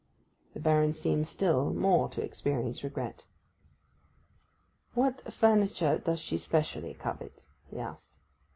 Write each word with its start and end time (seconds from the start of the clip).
The 0.55 0.59
Baron 0.59 0.93
seemed 0.95 1.27
still 1.27 1.71
more 1.75 2.09
to 2.09 2.23
experience 2.23 2.83
regret. 2.83 3.27
'What 4.95 5.31
furniture 5.31 5.99
does 5.99 6.19
she 6.19 6.39
specially 6.39 6.95
covet?' 6.95 7.45
he 7.67 7.77
asked. 7.79 8.17